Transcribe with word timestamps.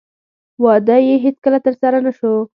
واده 0.63 0.97
یې 1.07 1.15
هېڅکله 1.25 1.59
ترسره 1.65 1.99
نه 2.05 2.11
شو. 2.17 2.33